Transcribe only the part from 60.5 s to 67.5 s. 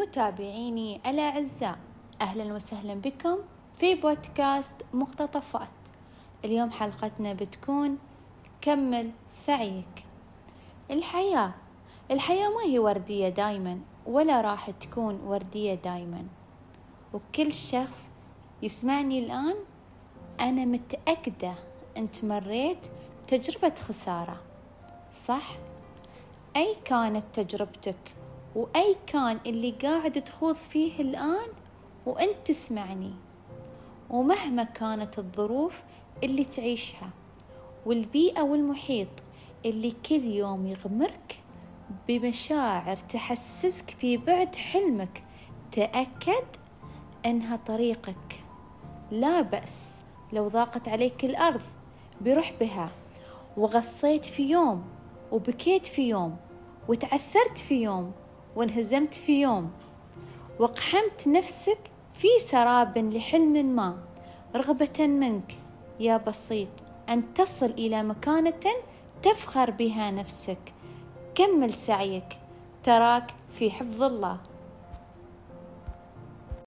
واقحمت نفسك في سراب لحلم ما. رغبة منك يا بسيط أن